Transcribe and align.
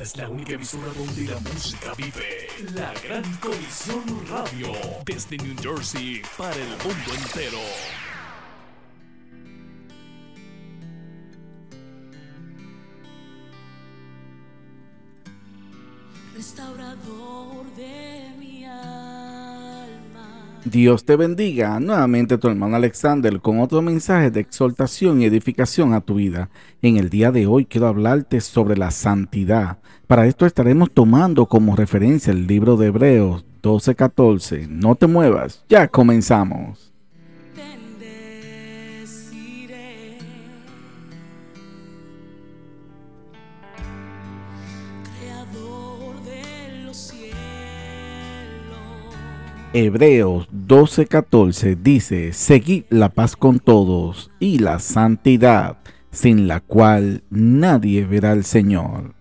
Es 0.00 0.16
la 0.16 0.30
única 0.30 0.54
emisora 0.54 0.90
donde 0.94 1.30
la 1.30 1.38
música 1.40 1.92
vive. 1.94 2.48
La 2.74 2.94
Gran 3.02 3.22
Colisión 3.36 4.02
Radio. 4.30 4.72
Desde 5.04 5.36
New 5.36 5.54
Jersey 5.60 6.22
para 6.38 6.54
el 6.54 6.70
mundo 6.70 7.14
entero. 7.22 7.58
Restaurador 16.34 17.66
de 17.76 18.32
mi. 18.38 18.49
Dios 20.64 21.06
te 21.06 21.16
bendiga. 21.16 21.80
Nuevamente 21.80 22.36
tu 22.36 22.48
hermano 22.48 22.76
Alexander 22.76 23.40
con 23.40 23.60
otro 23.60 23.80
mensaje 23.80 24.30
de 24.30 24.40
exhortación 24.40 25.20
y 25.20 25.24
edificación 25.24 25.94
a 25.94 26.02
tu 26.02 26.16
vida. 26.16 26.50
En 26.82 26.98
el 26.98 27.08
día 27.08 27.32
de 27.32 27.46
hoy 27.46 27.64
quiero 27.64 27.86
hablarte 27.86 28.40
sobre 28.42 28.76
la 28.76 28.90
santidad. 28.90 29.78
Para 30.06 30.26
esto 30.26 30.44
estaremos 30.44 30.90
tomando 30.92 31.46
como 31.46 31.76
referencia 31.76 32.32
el 32.32 32.46
libro 32.46 32.76
de 32.76 32.88
Hebreos 32.88 33.44
12:14. 33.62 34.68
No 34.68 34.96
te 34.96 35.06
muevas, 35.06 35.64
ya 35.68 35.88
comenzamos. 35.88 36.89
Hebreos 49.72 50.48
12:14 50.50 51.76
dice, 51.80 52.32
seguid 52.32 52.86
la 52.88 53.08
paz 53.08 53.36
con 53.36 53.60
todos 53.60 54.32
y 54.40 54.58
la 54.58 54.80
santidad, 54.80 55.78
sin 56.10 56.48
la 56.48 56.58
cual 56.58 57.22
nadie 57.30 58.04
verá 58.04 58.32
al 58.32 58.44
Señor. 58.44 59.14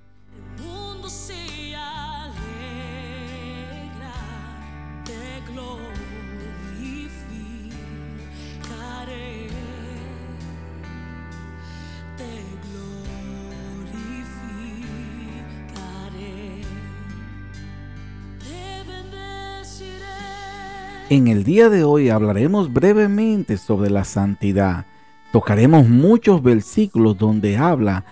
En 21.09 21.27
el 21.27 21.43
día 21.43 21.69
de 21.69 21.83
hoy 21.83 22.11
hablaremos 22.11 22.71
brevemente 22.71 23.57
sobre 23.57 23.89
la 23.89 24.03
santidad. 24.03 24.85
Tocaremos 25.31 25.89
muchos 25.89 26.43
versículos 26.43 27.17
donde 27.17 27.57
habla 27.57 28.05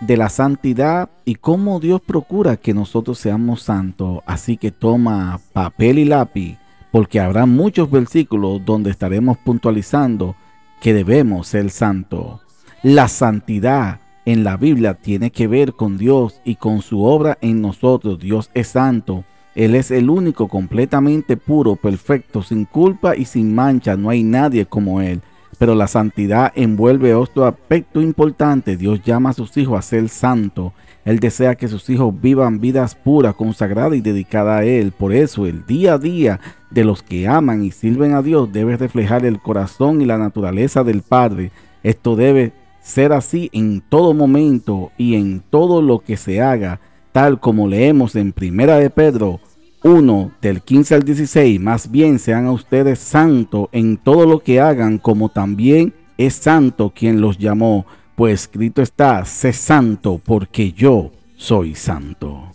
de 0.00 0.16
la 0.16 0.28
santidad 0.28 1.10
y 1.24 1.34
cómo 1.34 1.80
Dios 1.80 2.00
procura 2.00 2.56
que 2.56 2.72
nosotros 2.72 3.18
seamos 3.18 3.62
santos. 3.62 4.20
Así 4.24 4.56
que 4.56 4.70
toma 4.70 5.40
papel 5.52 5.98
y 5.98 6.04
lápiz, 6.04 6.56
porque 6.92 7.18
habrá 7.18 7.44
muchos 7.44 7.90
versículos 7.90 8.64
donde 8.64 8.90
estaremos 8.90 9.36
puntualizando 9.38 10.36
que 10.80 10.94
debemos 10.94 11.48
ser 11.48 11.70
santos. 11.70 12.40
La 12.84 13.08
santidad 13.08 13.98
en 14.26 14.44
la 14.44 14.56
Biblia 14.56 14.94
tiene 14.94 15.32
que 15.32 15.48
ver 15.48 15.72
con 15.72 15.98
Dios 15.98 16.40
y 16.44 16.54
con 16.54 16.82
su 16.82 17.02
obra 17.02 17.36
en 17.40 17.60
nosotros. 17.60 18.20
Dios 18.20 18.48
es 18.54 18.68
santo. 18.68 19.24
Él 19.54 19.74
es 19.74 19.90
el 19.90 20.10
único 20.10 20.48
completamente 20.48 21.36
puro, 21.36 21.76
perfecto, 21.76 22.42
sin 22.42 22.64
culpa 22.64 23.16
y 23.16 23.24
sin 23.24 23.54
mancha. 23.54 23.96
No 23.96 24.10
hay 24.10 24.22
nadie 24.22 24.66
como 24.66 25.00
Él. 25.00 25.20
Pero 25.58 25.74
la 25.74 25.86
santidad 25.86 26.52
envuelve 26.56 27.14
otro 27.14 27.46
aspecto 27.46 28.00
importante. 28.00 28.76
Dios 28.76 29.02
llama 29.02 29.30
a 29.30 29.34
sus 29.34 29.56
hijos 29.56 29.78
a 29.78 29.82
ser 29.82 30.08
santos. 30.08 30.72
Él 31.04 31.20
desea 31.20 31.54
que 31.54 31.68
sus 31.68 31.88
hijos 31.90 32.14
vivan 32.20 32.60
vidas 32.60 32.94
puras, 32.94 33.34
consagradas 33.34 33.96
y 33.96 34.00
dedicadas 34.00 34.60
a 34.60 34.64
Él. 34.64 34.90
Por 34.92 35.12
eso 35.12 35.46
el 35.46 35.64
día 35.66 35.94
a 35.94 35.98
día 35.98 36.40
de 36.70 36.84
los 36.84 37.02
que 37.02 37.28
aman 37.28 37.62
y 37.62 37.70
sirven 37.70 38.14
a 38.14 38.22
Dios 38.22 38.52
debe 38.52 38.76
reflejar 38.76 39.24
el 39.24 39.38
corazón 39.38 40.02
y 40.02 40.06
la 40.06 40.18
naturaleza 40.18 40.82
del 40.82 41.02
Padre. 41.02 41.52
Esto 41.82 42.16
debe 42.16 42.52
ser 42.82 43.12
así 43.12 43.48
en 43.52 43.80
todo 43.80 44.12
momento 44.12 44.90
y 44.98 45.14
en 45.14 45.40
todo 45.40 45.82
lo 45.82 46.00
que 46.00 46.16
se 46.16 46.42
haga, 46.42 46.80
tal 47.14 47.38
como 47.38 47.68
leemos 47.68 48.16
en 48.16 48.32
Primera 48.32 48.76
de 48.76 48.90
Pedro 48.90 49.38
1 49.84 50.32
del 50.42 50.62
15 50.62 50.96
al 50.96 51.04
16, 51.04 51.60
más 51.60 51.88
bien 51.88 52.18
sean 52.18 52.46
a 52.46 52.50
ustedes 52.50 52.98
santos 52.98 53.68
en 53.70 53.98
todo 53.98 54.26
lo 54.26 54.40
que 54.40 54.60
hagan, 54.60 54.98
como 54.98 55.28
también 55.28 55.94
es 56.18 56.34
santo 56.34 56.92
quien 56.92 57.20
los 57.20 57.38
llamó, 57.38 57.86
pues 58.16 58.40
escrito 58.40 58.82
está, 58.82 59.24
sé 59.26 59.52
santo 59.52 60.20
porque 60.24 60.72
yo 60.72 61.12
soy 61.36 61.76
santo. 61.76 62.48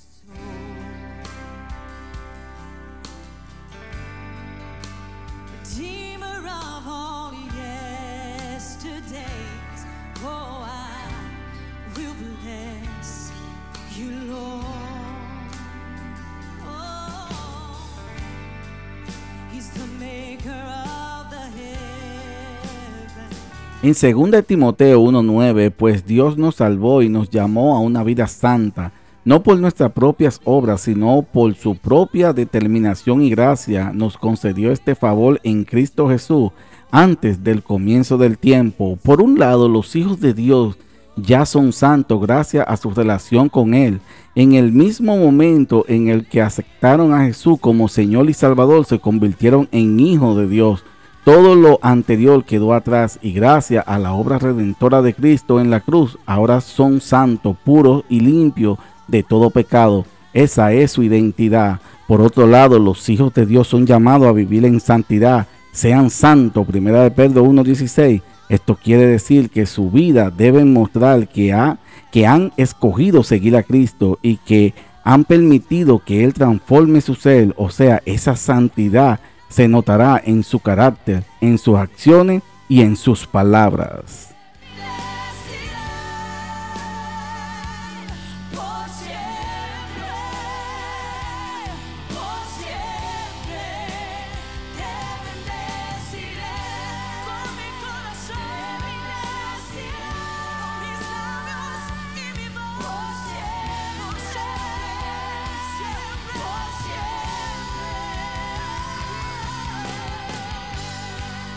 En 23.82 23.94
2 23.94 24.44
Timoteo 24.46 25.00
1:9, 25.00 25.72
pues 25.72 26.06
Dios 26.06 26.38
nos 26.38 26.56
salvó 26.56 27.02
y 27.02 27.08
nos 27.08 27.30
llamó 27.30 27.78
a 27.78 27.80
una 27.80 28.04
vida 28.04 28.28
santa, 28.28 28.92
no 29.24 29.42
por 29.42 29.58
nuestras 29.58 29.94
propias 29.94 30.42
obras, 30.44 30.82
sino 30.82 31.22
por 31.22 31.56
su 31.56 31.78
propia 31.78 32.34
determinación 32.34 33.22
y 33.22 33.30
gracia, 33.30 33.94
nos 33.94 34.18
concedió 34.18 34.74
este 34.74 34.96
favor 34.96 35.40
en 35.44 35.64
Cristo 35.64 36.10
Jesús 36.10 36.52
antes 36.92 37.42
del 37.42 37.64
comienzo 37.64 38.18
del 38.18 38.38
tiempo. 38.38 39.00
Por 39.02 39.22
un 39.22 39.40
lado, 39.40 39.70
los 39.70 39.96
hijos 39.96 40.20
de 40.20 40.34
Dios 40.34 40.78
ya 41.16 41.46
son 41.46 41.72
santos 41.72 42.20
gracias 42.20 42.66
a 42.68 42.76
su 42.76 42.92
relación 42.92 43.48
con 43.48 43.74
Él. 43.74 44.02
En 44.36 44.56
el 44.56 44.74
mismo 44.74 45.16
momento 45.16 45.86
en 45.88 46.10
el 46.10 46.28
que 46.28 46.42
aceptaron 46.42 47.14
a 47.14 47.24
Jesús 47.24 47.58
como 47.62 47.88
Señor 47.88 48.30
y 48.30 48.34
Salvador, 48.34 48.84
se 48.84 49.00
convirtieron 49.00 49.70
en 49.72 50.02
hijos 50.02 50.36
de 50.36 50.50
Dios. 50.50 50.84
Todo 51.24 51.56
lo 51.56 51.80
anterior 51.82 52.44
quedó 52.46 52.74
atrás 52.74 53.20
y 53.22 53.34
gracias 53.34 53.84
a 53.88 54.00
la 54.00 54.14
obra 54.14 54.40
redentora 54.40 55.02
de 55.02 55.14
Cristo 55.14 55.60
en 55.60 55.70
la 55.70 55.82
cruz, 55.82 56.18
ahora 56.26 56.62
son 56.62 57.02
santos, 57.02 57.58
puros 57.64 58.04
y 58.10 58.22
limpios 58.22 58.78
de 59.08 59.24
todo 59.24 59.50
pecado. 59.50 60.06
Esa 60.34 60.72
es 60.72 60.92
su 60.92 61.04
identidad. 61.04 61.80
Por 62.08 62.22
otro 62.22 62.48
lado, 62.48 62.80
los 62.80 63.08
hijos 63.10 63.34
de 63.34 63.46
Dios 63.46 63.68
son 63.68 63.86
llamados 63.86 64.28
a 64.28 64.32
vivir 64.32 64.66
en 64.66 64.80
santidad. 64.80 65.48
Sean 65.72 66.10
santos. 66.10 66.66
Primera 66.66 67.04
de 67.04 67.12
Pedro 67.12 67.44
1.16. 67.46 68.22
Esto 68.48 68.76
quiere 68.82 69.06
decir 69.06 69.50
que 69.50 69.66
su 69.66 69.92
vida 69.92 70.32
debe 70.32 70.66
mostrar 70.66 71.28
que, 71.28 71.54
ha, 71.54 71.78
que 72.12 72.26
han 72.26 72.52
escogido 72.58 73.24
seguir 73.24 73.56
a 73.56 73.64
Cristo 73.64 74.18
y 74.24 74.38
que 74.38 74.74
han 75.04 75.24
permitido 75.24 76.00
que 76.00 76.24
Él 76.24 76.34
transforme 76.34 77.02
su 77.02 77.14
ser. 77.14 77.54
O 77.58 77.70
sea, 77.70 78.02
esa 78.06 78.36
santidad 78.36 79.20
se 79.50 79.68
notará 79.68 80.22
en 80.24 80.44
su 80.44 80.60
carácter, 80.60 81.24
en 81.42 81.58
sus 81.58 81.78
acciones 81.78 82.44
y 82.68 82.82
en 82.82 82.96
sus 82.96 83.28
palabras. 83.28 84.29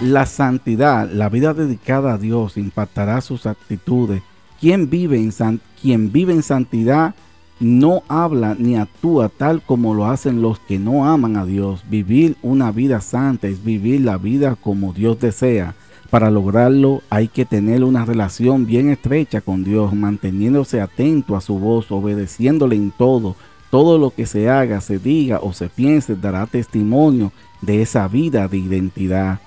La 0.02 0.26
santidad, 0.26 1.08
la 1.08 1.28
vida 1.28 1.54
dedicada 1.54 2.14
a 2.14 2.19
Dios, 2.19 2.56
impactará 2.56 3.20
sus 3.20 3.46
actitudes. 3.46 4.20
Quien 4.60 4.90
vive 4.90 5.16
en, 5.16 6.12
vive 6.12 6.32
en 6.32 6.43
santidad 6.43 7.14
no 7.60 8.02
habla 8.08 8.56
ni 8.58 8.75
actúa 8.75 9.28
tal 9.28 9.62
como 9.62 9.94
lo 9.94 10.06
hacen 10.06 10.43
los 10.43 10.58
que 10.58 10.81
no 10.81 11.06
aman 11.06 11.37
a 11.37 11.46
Dios. 11.46 11.84
Vivir 11.88 12.37
una 12.43 12.72
vida 12.72 13.00
santa 13.00 13.46
es 13.46 13.62
vivir 13.62 14.00
la 14.00 14.19
vida 14.19 14.56
como 14.56 14.93
Dios 14.93 15.20
desea. 15.20 15.76
Para 16.10 16.32
lograrlo 16.32 17.02
hay 17.08 17.28
que 17.28 17.44
tener 17.44 17.84
una 17.84 18.04
relación 18.04 18.66
bien 18.66 18.90
estrecha 18.90 19.40
con 19.40 19.62
Dios, 19.62 19.94
manteniéndose 19.94 20.81
atento 20.81 21.37
a 21.37 21.40
su 21.40 21.60
voz, 21.60 21.93
obedeciéndole 21.93 22.75
en 22.75 22.90
todo. 22.90 23.37
Todo 23.70 23.99
lo 23.99 24.10
que 24.10 24.26
se 24.26 24.50
haga, 24.50 24.81
se 24.81 24.99
diga 24.99 25.38
o 25.40 25.52
se 25.52 25.69
piense 25.69 26.16
dará 26.16 26.46
testimonio 26.46 27.31
de 27.60 27.82
esa 27.82 28.08
vida 28.08 28.49
de 28.49 28.58
identidad. 28.58 29.38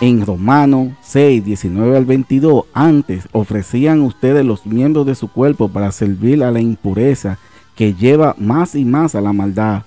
En 0.00 0.24
Romanos 0.24 0.92
6, 1.02 1.44
19 1.44 1.96
al 1.96 2.04
22, 2.04 2.66
antes 2.72 3.28
ofrecían 3.32 4.02
ustedes 4.02 4.44
los 4.44 4.64
miembros 4.64 5.04
de 5.06 5.16
su 5.16 5.26
cuerpo 5.26 5.68
para 5.68 5.90
servir 5.90 6.44
a 6.44 6.52
la 6.52 6.60
impureza 6.60 7.36
que 7.74 7.94
lleva 7.94 8.36
más 8.38 8.76
y 8.76 8.84
más 8.84 9.16
a 9.16 9.20
la 9.20 9.32
maldad. 9.32 9.82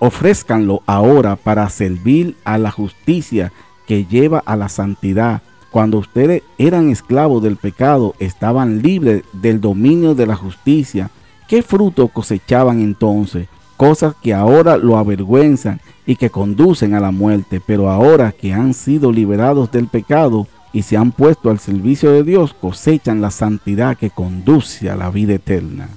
ofrezcanlo 0.00 0.82
ahora 0.84 1.36
para 1.36 1.66
servir 1.70 2.36
a 2.44 2.58
la 2.58 2.70
justicia 2.70 3.54
que 3.86 4.04
lleva 4.04 4.42
a 4.44 4.54
la 4.54 4.68
santidad. 4.68 5.40
Cuando 5.70 5.96
ustedes 5.96 6.42
eran 6.58 6.90
esclavos 6.90 7.42
del 7.42 7.56
pecado, 7.56 8.14
estaban 8.18 8.82
libres 8.82 9.22
del 9.32 9.62
dominio 9.62 10.14
de 10.14 10.26
la 10.26 10.36
justicia. 10.36 11.10
¿Qué 11.48 11.62
fruto 11.62 12.08
cosechaban 12.08 12.82
entonces? 12.82 13.48
Cosas 13.82 14.14
que 14.22 14.32
ahora 14.32 14.76
lo 14.76 14.96
avergüenzan 14.96 15.80
y 16.06 16.14
que 16.14 16.30
conducen 16.30 16.94
a 16.94 17.00
la 17.00 17.10
muerte, 17.10 17.60
pero 17.66 17.90
ahora 17.90 18.30
que 18.30 18.52
han 18.52 18.74
sido 18.74 19.10
liberados 19.10 19.72
del 19.72 19.88
pecado, 19.88 20.46
y 20.72 20.82
se 20.82 20.96
han 20.96 21.10
puesto 21.10 21.50
al 21.50 21.58
servicio 21.58 22.12
de 22.12 22.22
Dios, 22.22 22.54
cosechan 22.54 23.20
la 23.20 23.32
santidad 23.32 23.96
que 23.96 24.10
conduce 24.10 24.88
a 24.88 24.94
la 24.94 25.10
vida 25.10 25.34
eterna. 25.34 25.88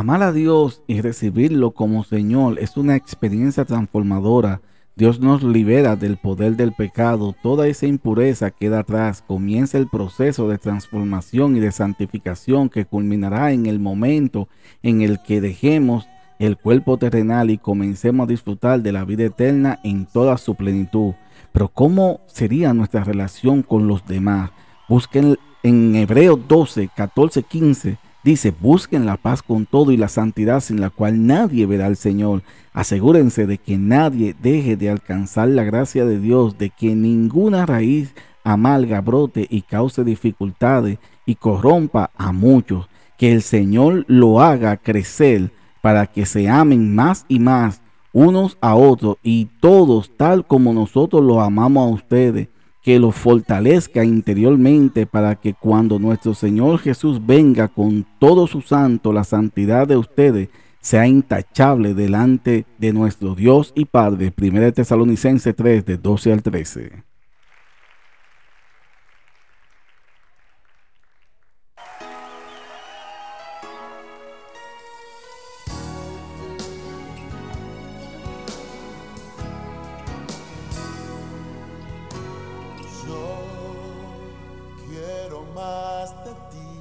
Amar 0.00 0.22
a 0.22 0.32
Dios 0.32 0.80
y 0.86 1.02
recibirlo 1.02 1.72
como 1.72 2.04
Señor 2.04 2.58
es 2.58 2.78
una 2.78 2.96
experiencia 2.96 3.66
transformadora. 3.66 4.62
Dios 4.96 5.20
nos 5.20 5.42
libera 5.42 5.94
del 5.94 6.16
poder 6.16 6.56
del 6.56 6.72
pecado. 6.72 7.36
Toda 7.42 7.66
esa 7.68 7.86
impureza 7.86 8.50
queda 8.50 8.78
atrás. 8.78 9.22
Comienza 9.26 9.76
el 9.76 9.88
proceso 9.88 10.48
de 10.48 10.56
transformación 10.56 11.54
y 11.54 11.60
de 11.60 11.70
santificación 11.70 12.70
que 12.70 12.86
culminará 12.86 13.52
en 13.52 13.66
el 13.66 13.78
momento 13.78 14.48
en 14.82 15.02
el 15.02 15.20
que 15.22 15.42
dejemos 15.42 16.08
el 16.38 16.56
cuerpo 16.56 16.96
terrenal 16.96 17.50
y 17.50 17.58
comencemos 17.58 18.24
a 18.24 18.30
disfrutar 18.30 18.80
de 18.80 18.92
la 18.92 19.04
vida 19.04 19.24
eterna 19.24 19.80
en 19.84 20.06
toda 20.06 20.38
su 20.38 20.54
plenitud. 20.54 21.12
Pero 21.52 21.68
¿cómo 21.68 22.22
sería 22.26 22.72
nuestra 22.72 23.04
relación 23.04 23.62
con 23.62 23.86
los 23.86 24.06
demás? 24.06 24.50
Busquen 24.88 25.36
en 25.62 25.94
Hebreos 25.94 26.40
12, 26.48 26.88
14, 26.96 27.42
15 27.42 27.98
Dice, 28.22 28.52
busquen 28.58 29.06
la 29.06 29.16
paz 29.16 29.42
con 29.42 29.64
todo 29.64 29.92
y 29.92 29.96
la 29.96 30.08
santidad 30.08 30.60
sin 30.60 30.80
la 30.80 30.90
cual 30.90 31.26
nadie 31.26 31.64
verá 31.64 31.86
al 31.86 31.96
Señor. 31.96 32.42
Asegúrense 32.74 33.46
de 33.46 33.56
que 33.56 33.78
nadie 33.78 34.36
deje 34.42 34.76
de 34.76 34.90
alcanzar 34.90 35.48
la 35.48 35.64
gracia 35.64 36.04
de 36.04 36.20
Dios, 36.20 36.58
de 36.58 36.68
que 36.68 36.94
ninguna 36.94 37.64
raíz 37.64 38.14
amalga 38.44 39.00
brote 39.00 39.46
y 39.48 39.62
cause 39.62 40.04
dificultades 40.04 40.98
y 41.24 41.36
corrompa 41.36 42.10
a 42.16 42.32
muchos. 42.32 42.88
Que 43.16 43.32
el 43.32 43.42
Señor 43.42 44.04
lo 44.06 44.40
haga 44.40 44.76
crecer 44.76 45.50
para 45.80 46.06
que 46.06 46.26
se 46.26 46.48
amen 46.48 46.94
más 46.94 47.24
y 47.26 47.38
más 47.38 47.80
unos 48.12 48.58
a 48.60 48.74
otros 48.74 49.16
y 49.22 49.46
todos 49.60 50.10
tal 50.16 50.46
como 50.46 50.72
nosotros 50.72 51.22
los 51.22 51.38
amamos 51.38 51.88
a 51.88 51.94
ustedes 51.94 52.48
que 52.82 52.98
los 52.98 53.14
fortalezca 53.14 54.04
interiormente 54.04 55.06
para 55.06 55.34
que 55.34 55.54
cuando 55.54 55.98
nuestro 55.98 56.34
Señor 56.34 56.78
Jesús 56.78 57.24
venga 57.24 57.68
con 57.68 58.06
todo 58.18 58.46
su 58.46 58.62
santo, 58.62 59.12
la 59.12 59.24
santidad 59.24 59.86
de 59.86 59.96
ustedes 59.96 60.48
sea 60.80 61.06
intachable 61.06 61.94
delante 61.94 62.64
de 62.78 62.92
nuestro 62.92 63.34
Dios 63.34 63.72
y 63.74 63.84
Padre. 63.84 64.32
1 64.36 64.72
Tesalonicense 64.72 65.52
3, 65.52 65.84
de 65.84 65.98
12 65.98 66.32
al 66.32 66.42
13. 66.42 67.09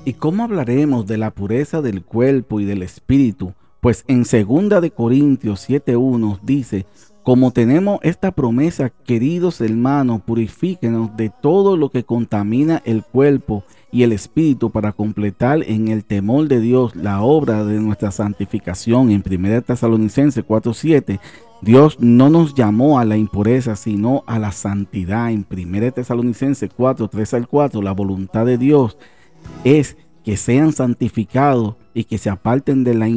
¿Y 0.10 0.14
cómo 0.14 0.44
hablaremos 0.44 1.06
de 1.06 1.20
la 1.20 1.30
pureza 1.30 1.84
del 1.84 2.04
cuerpo 2.04 2.60
y 2.60 2.66
del 2.66 2.82
espíritu? 2.82 3.54
Pues 3.80 4.06
en 4.08 4.24
2 4.24 4.82
de 4.82 4.90
Corintios 4.90 5.70
7:1 5.70 6.40
dice, 6.42 6.88
como 7.22 7.52
tenemos 7.52 8.00
esta 8.02 8.32
promesa, 8.32 8.90
queridos 8.90 9.62
hermanos, 9.62 10.22
purifíquenos 10.24 11.16
de 11.16 11.30
todo 11.30 11.78
lo 11.78 11.90
que 11.90 12.06
contamina 12.06 12.82
el 12.86 13.04
cuerpo 13.04 13.64
y 13.92 14.02
el 14.02 14.12
espíritu 14.12 14.72
para 14.72 14.94
completar 14.94 15.62
en 15.68 15.90
el 15.90 16.04
temor 16.04 16.48
de 16.48 16.60
Dios 16.60 16.96
la 16.96 17.22
obra 17.22 17.64
de 17.64 17.80
nuestra 17.80 18.10
santificación. 18.10 19.12
En 19.12 19.22
1 19.22 19.62
Tesalonicenses 19.62 20.44
4:7, 20.44 21.20
Dios 21.62 22.00
no 22.00 22.32
nos 22.32 22.56
llamó 22.56 22.98
a 22.98 23.06
la 23.06 23.16
impureza, 23.16 23.76
sino 23.76 24.24
a 24.26 24.40
la 24.40 24.54
santidad. 24.54 25.30
En 25.30 25.46
1 25.48 25.92
Tesalonicenses 25.92 26.72
4:3 26.76 27.36
al 27.36 27.48
4, 27.48 27.84
la 27.84 27.92
voluntad 27.92 28.48
de 28.48 28.58
Dios 28.58 28.98
es 29.64 29.98
que 30.24 30.38
sean 30.38 30.74
santificados 30.74 31.76
y 31.94 32.04
que 32.04 32.18
se 32.18 32.30
aparten 32.30 32.84
de 32.84 32.94
la 32.94 33.08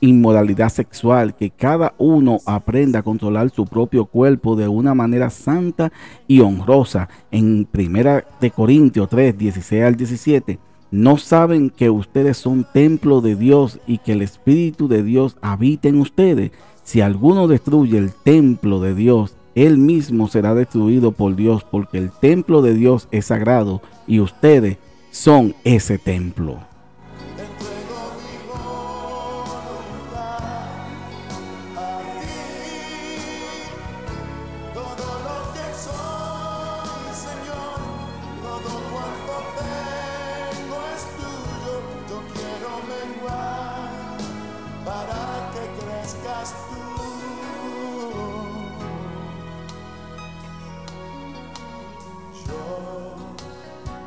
inmoralidad 0.00 0.68
sexual, 0.70 1.36
que 1.36 1.50
cada 1.50 1.94
uno 1.98 2.38
aprenda 2.46 3.00
a 3.00 3.02
controlar 3.02 3.50
su 3.50 3.66
propio 3.66 4.06
cuerpo 4.06 4.56
de 4.56 4.66
una 4.68 4.94
manera 4.94 5.30
santa 5.30 5.92
y 6.26 6.40
honrosa. 6.40 7.08
En 7.30 7.66
Primera 7.66 8.24
de 8.40 8.50
Corintios 8.50 9.08
3, 9.10 9.36
16 9.36 9.82
al 9.82 9.96
17, 9.96 10.58
no 10.90 11.18
saben 11.18 11.70
que 11.70 11.90
ustedes 11.90 12.36
son 12.38 12.66
templo 12.72 13.20
de 13.20 13.36
Dios 13.36 13.80
y 13.86 13.98
que 13.98 14.12
el 14.12 14.22
Espíritu 14.22 14.88
de 14.88 15.02
Dios 15.02 15.36
habita 15.42 15.88
en 15.88 16.00
ustedes. 16.00 16.52
Si 16.84 17.00
alguno 17.00 17.48
destruye 17.48 17.98
el 17.98 18.12
templo 18.12 18.80
de 18.80 18.94
Dios, 18.94 19.36
él 19.54 19.78
mismo 19.78 20.28
será 20.28 20.54
destruido 20.54 21.12
por 21.12 21.36
Dios, 21.36 21.64
porque 21.70 21.98
el 21.98 22.10
templo 22.10 22.62
de 22.62 22.74
Dios 22.74 23.08
es 23.10 23.26
sagrado 23.26 23.82
y 24.06 24.20
ustedes 24.20 24.78
son 25.14 25.54
ese 25.62 25.96
templo. 25.96 26.58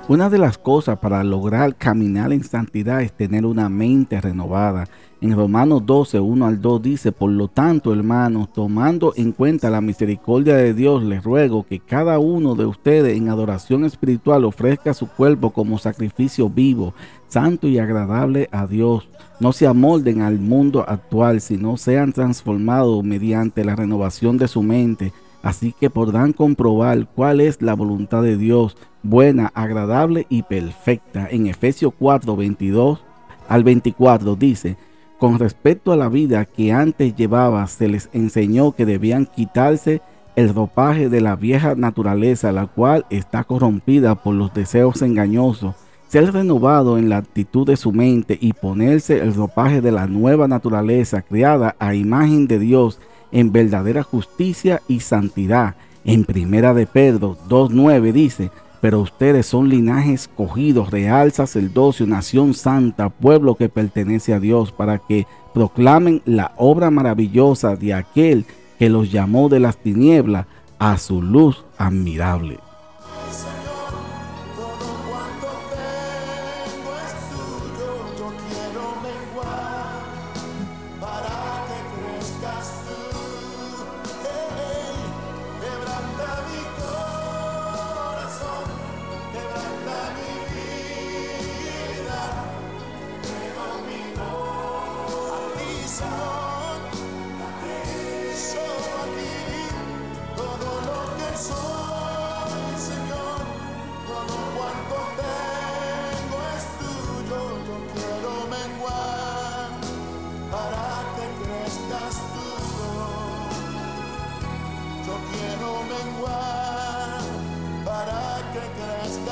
Una 0.10 0.30
de 0.30 0.38
las 0.38 0.58
cosas 0.58 1.00
para 1.00 1.22
lograr 1.22 1.76
caminar 1.76 2.32
en 2.32 2.42
santidad 2.42 3.02
es 3.02 3.12
tener 3.12 3.46
una 3.46 3.68
mente 3.68 4.22
renovada. 4.22 4.86
En 5.20 5.36
Romanos 5.36 5.86
12, 5.86 6.22
1 6.22 6.46
al 6.46 6.62
2 6.62 6.82
dice, 6.82 7.12
por 7.12 7.30
lo 7.30 7.50
tanto, 7.50 7.92
hermanos, 7.92 8.54
tomando 8.54 9.12
en 9.18 9.34
cuenta 9.34 9.70
la 9.70 9.82
misericordia 9.82 10.56
de 10.56 10.74
Dios, 10.74 11.04
les 11.04 11.26
ruego 11.26 11.66
que 11.66 11.82
cada 11.82 12.20
uno 12.20 12.56
de 12.56 12.66
ustedes 12.66 13.18
en 13.18 13.28
adoración 13.28 13.84
espiritual 13.84 14.46
ofrezca 14.46 14.94
su 14.94 15.08
cuerpo 15.08 15.50
como 15.50 15.78
sacrificio 15.78 16.50
vivo, 16.50 16.94
santo 17.28 17.68
y 17.68 17.78
agradable 17.78 18.48
a 18.54 18.66
Dios. 18.66 19.10
No 19.42 19.52
se 19.52 19.68
amolden 19.68 20.22
al 20.22 20.40
mundo 20.40 20.86
actual, 20.88 21.42
sino 21.42 21.76
sean 21.76 22.14
transformados 22.14 23.04
mediante 23.04 23.66
la 23.66 23.76
renovación 23.76 24.38
de 24.38 24.48
su 24.48 24.64
mente 24.64 25.12
Así 25.48 25.72
que 25.72 25.90
podrán 25.90 26.34
comprobar 26.34 27.08
cuál 27.16 27.40
es 27.40 27.62
la 27.62 27.74
voluntad 27.74 28.22
de 28.22 28.36
Dios, 28.36 28.76
buena, 29.02 29.50
agradable 29.56 30.26
y 30.28 30.44
perfecta. 30.44 31.30
En 31.32 31.48
Efesios 31.48 31.94
4, 31.98 32.36
22 32.36 33.02
al 33.48 33.64
24 33.64 34.36
dice, 34.36 34.76
con 35.18 35.40
respecto 35.40 35.94
a 35.94 35.96
la 35.96 36.10
vida 36.10 36.44
que 36.44 36.74
antes 36.74 37.16
llevaba, 37.16 37.66
se 37.68 37.88
les 37.88 38.10
enseñó 38.12 38.74
que 38.74 38.86
debían 38.86 39.26
quitarse 39.26 40.02
el 40.36 40.54
ropaje 40.54 41.08
de 41.08 41.22
la 41.22 41.38
vieja 41.38 41.76
naturaleza, 41.76 42.52
la 42.52 42.68
cual 42.68 43.06
está 43.10 43.46
corrompida 43.46 44.16
por 44.16 44.36
los 44.36 44.54
deseos 44.54 45.02
engañosos, 45.02 45.76
ser 46.10 46.34
renovado 46.34 46.98
en 46.98 47.08
la 47.08 47.20
actitud 47.20 47.66
de 47.66 47.78
su 47.78 47.94
mente 47.94 48.38
y 48.42 48.52
ponerse 48.52 49.20
el 49.20 49.34
ropaje 49.34 49.80
de 49.80 49.94
la 49.94 50.08
nueva 50.08 50.50
naturaleza 50.50 51.22
creada 51.22 51.78
a 51.80 51.96
imagen 51.96 52.48
de 52.48 52.60
Dios 52.60 53.00
en 53.32 53.52
verdadera 53.52 54.04
justicia 54.04 54.82
y 54.88 55.02
santidad. 55.02 55.76
En 56.06 56.24
primera 56.24 56.74
de 56.74 56.88
Pedro 56.88 57.38
2.9 57.50 58.12
dice, 58.12 58.52
pero 58.82 59.02
ustedes 59.02 59.46
son 59.46 59.70
linaje 59.70 60.14
escogido, 60.14 60.86
real 60.86 61.32
sacerdocio, 61.32 62.06
nación 62.06 62.54
santa, 62.54 63.10
pueblo 63.10 63.56
que 63.56 63.70
pertenece 63.70 64.34
a 64.34 64.40
Dios, 64.40 64.72
para 64.72 65.00
que 65.00 65.26
proclamen 65.54 66.22
la 66.26 66.54
obra 66.58 66.92
maravillosa 66.92 67.76
de 67.76 67.94
aquel 67.94 68.46
que 68.78 68.90
los 68.90 69.12
llamó 69.12 69.50
de 69.50 69.60
las 69.60 69.78
tinieblas 69.78 70.46
a 70.80 70.98
su 70.98 71.22
luz 71.22 71.66
admirable. 71.78 72.60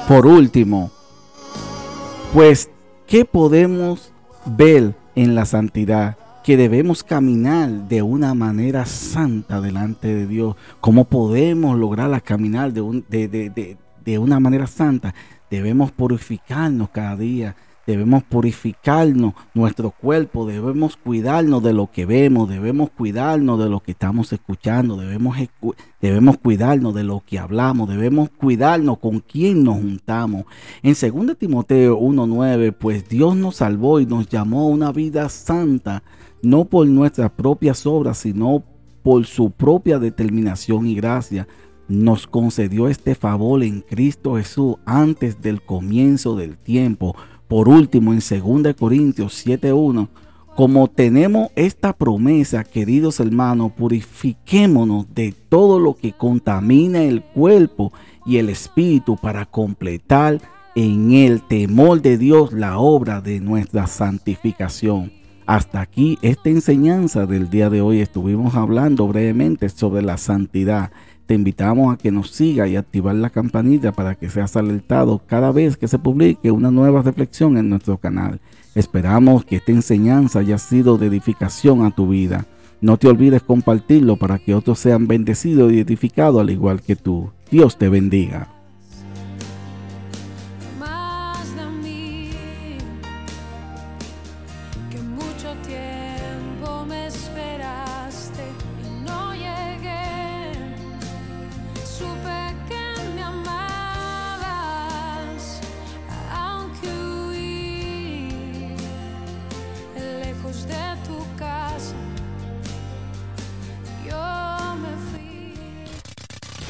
Por 0.07 0.27
último, 0.27 0.91
pues, 2.31 2.69
¿qué 3.07 3.25
podemos 3.25 4.12
ver 4.45 4.93
en 5.15 5.33
la 5.33 5.45
santidad? 5.45 6.15
Que 6.45 6.57
debemos 6.57 7.03
caminar 7.03 7.87
de 7.87 8.03
una 8.03 8.35
manera 8.35 8.85
santa 8.85 9.61
delante 9.61 10.13
de 10.13 10.27
Dios. 10.27 10.55
¿Cómo 10.79 11.05
podemos 11.05 11.75
lograr 11.75 12.21
caminar 12.21 12.71
de, 12.71 13.77
de 14.05 14.19
una 14.19 14.39
manera 14.39 14.67
santa? 14.67 15.15
Debemos 15.49 15.91
purificarnos 15.91 16.89
cada 16.89 17.15
día 17.15 17.55
debemos 17.85 18.23
purificarnos 18.23 19.33
nuestro 19.53 19.91
cuerpo, 19.91 20.45
debemos 20.45 20.97
cuidarnos 20.97 21.61
de 21.61 21.73
lo 21.73 21.91
que 21.91 22.05
vemos, 22.05 22.49
debemos 22.49 22.89
cuidarnos 22.89 23.59
de 23.59 23.69
lo 23.69 23.79
que 23.81 23.91
estamos 23.91 24.33
escuchando, 24.33 24.97
debemos, 24.97 25.37
debemos 26.01 26.37
cuidarnos 26.37 26.95
de 26.95 27.03
lo 27.03 27.23
que 27.25 27.37
hablamos, 27.37 27.87
debemos 27.87 28.29
cuidarnos 28.29 28.97
con 28.97 29.19
quién 29.19 29.63
nos 29.63 29.75
juntamos. 29.75 30.45
En 30.81 30.95
2 30.99 31.37
Timoteo 31.37 31.99
1.9, 31.99 32.73
pues 32.73 33.07
Dios 33.07 33.35
nos 33.35 33.57
salvó 33.57 33.99
y 33.99 34.05
nos 34.05 34.27
llamó 34.27 34.61
a 34.61 34.69
una 34.69 34.91
vida 34.91 35.29
santa, 35.29 36.03
no 36.45 36.65
por 36.65 36.87
nuestras 36.87 37.31
propias 37.31 37.85
obras, 37.85 38.19
sino 38.19 38.63
por 39.03 39.25
su 39.25 39.51
propia 39.51 39.99
determinación 39.99 40.87
y 40.87 40.95
gracia 40.95 41.47
nos 41.87 42.25
concedió 42.25 42.87
este 42.87 43.13
favor 43.13 43.63
en 43.63 43.81
Cristo 43.81 44.35
Jesús 44.35 44.77
antes 44.85 45.41
del 45.41 45.61
comienzo 45.61 46.35
del 46.35 46.57
tiempo 46.57 47.15
por 47.47 47.69
último, 47.69 48.11
en 48.11 48.19
2 48.19 48.73
Corintios 48.75 49.45
7.1, 49.45 50.07
como 50.55 50.87
tenemos 50.87 51.49
esta 51.55 51.93
promesa, 51.93 52.63
queridos 52.63 53.19
hermanos, 53.19 53.73
purifiquémonos 53.73 55.05
de 55.13 55.33
todo 55.49 55.79
lo 55.79 55.95
que 55.95 56.13
contamina 56.13 57.03
el 57.03 57.21
cuerpo 57.21 57.93
y 58.25 58.37
el 58.37 58.49
espíritu 58.49 59.15
para 59.17 59.45
completar 59.45 60.41
en 60.75 61.11
el 61.11 61.41
temor 61.41 62.01
de 62.01 62.17
Dios 62.17 62.51
la 62.51 62.79
obra 62.79 63.21
de 63.21 63.39
nuestra 63.39 63.85
santificación. 63.85 65.11
Hasta 65.45 65.81
aquí 65.81 66.17
esta 66.21 66.49
enseñanza 66.49 67.25
del 67.25 67.49
día 67.49 67.69
de 67.69 67.81
hoy 67.81 68.01
estuvimos 68.01 68.55
hablando 68.55 69.07
brevemente 69.07 69.69
sobre 69.69 70.01
la 70.01 70.17
santidad 70.17 70.91
te 71.25 71.33
invitamos 71.33 71.93
a 71.93 71.97
que 71.97 72.11
nos 72.11 72.29
siga 72.29 72.67
y 72.67 72.75
activar 72.75 73.15
la 73.15 73.31
campanita 73.31 73.91
para 73.91 74.15
que 74.15 74.29
seas 74.29 74.55
alertado 74.55 75.21
cada 75.25 75.51
vez 75.51 75.75
que 75.75 75.87
se 75.87 75.97
publique 75.97 76.51
una 76.51 76.69
nueva 76.69 77.01
reflexión 77.01 77.57
en 77.57 77.69
nuestro 77.69 77.97
canal. 77.97 78.39
Esperamos 78.75 79.43
que 79.43 79.55
esta 79.55 79.71
enseñanza 79.71 80.39
haya 80.39 80.57
sido 80.57 80.97
de 80.97 81.07
edificación 81.07 81.83
a 81.83 81.91
tu 81.91 82.09
vida. 82.09 82.45
No 82.81 82.97
te 82.97 83.07
olvides 83.07 83.41
compartirlo 83.41 84.17
para 84.17 84.37
que 84.37 84.53
otros 84.53 84.77
sean 84.79 85.07
bendecidos 85.07 85.71
y 85.71 85.79
edificados 85.79 86.41
al 86.41 86.51
igual 86.51 86.81
que 86.81 86.95
tú. 86.95 87.31
Dios 87.49 87.77
te 87.77 87.89
bendiga. 87.89 88.54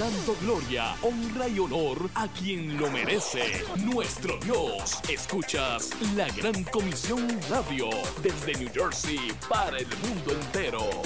Dando 0.06 0.36
gloria, 0.40 0.96
honra 1.02 1.48
y 1.48 1.58
honor 1.58 1.98
a 2.14 2.28
quien 2.28 2.78
lo 2.78 2.92
merece, 2.92 3.64
nuestro 3.78 4.38
Dios. 4.38 5.00
Escuchas 5.10 5.90
la 6.16 6.28
Gran 6.28 6.64
Comisión 6.66 7.28
Radio 7.50 7.90
desde 8.22 8.54
New 8.54 8.70
Jersey 8.72 9.18
para 9.50 9.80
el 9.80 9.88
mundo 9.88 10.34
entero. 10.34 11.02